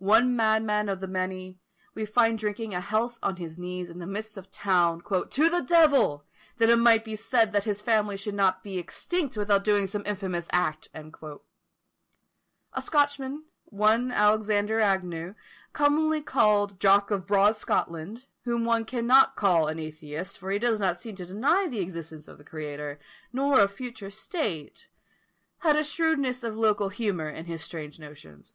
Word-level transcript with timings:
One 0.00 0.34
madman 0.34 0.88
of 0.88 0.98
the 0.98 1.06
many, 1.06 1.60
we 1.94 2.06
find 2.06 2.36
drinking 2.36 2.74
a 2.74 2.80
health 2.80 3.20
on 3.22 3.36
his 3.36 3.56
knees, 3.56 3.88
in 3.88 4.00
the 4.00 4.04
midst 4.08 4.36
of 4.36 4.46
a 4.46 4.48
town, 4.48 5.00
"to 5.02 5.48
the 5.48 5.60
devil! 5.64 6.24
that 6.56 6.68
it 6.70 6.74
might 6.74 7.04
be 7.04 7.14
said 7.14 7.52
that 7.52 7.62
his 7.62 7.80
family 7.80 8.16
should 8.16 8.34
not 8.34 8.64
be 8.64 8.78
extinct 8.78 9.36
without 9.36 9.62
doing 9.62 9.86
some 9.86 10.02
infamous 10.06 10.48
act." 10.50 10.88
A 10.92 12.82
Scotchman, 12.82 13.44
one 13.66 14.10
Alexander 14.10 14.80
Agnew, 14.80 15.36
commonly 15.72 16.20
called 16.20 16.80
"Jock 16.80 17.12
of 17.12 17.24
broad 17.24 17.54
Scotland," 17.56 18.26
whom 18.42 18.64
one 18.64 18.84
cannot 18.84 19.36
call 19.36 19.68
an 19.68 19.78
atheist, 19.78 20.36
for 20.36 20.50
he 20.50 20.58
does 20.58 20.80
not 20.80 20.96
seem 20.96 21.14
to 21.14 21.26
deny 21.26 21.68
the 21.68 21.78
existence 21.78 22.26
of 22.26 22.38
the 22.38 22.44
Creator, 22.44 22.98
nor 23.32 23.60
a 23.60 23.68
future 23.68 24.10
state, 24.10 24.88
had 25.58 25.76
a 25.76 25.84
shrewdness 25.84 26.42
of 26.42 26.56
local 26.56 26.88
humour 26.88 27.30
in 27.30 27.44
his 27.44 27.62
strange 27.62 28.00
notions. 28.00 28.54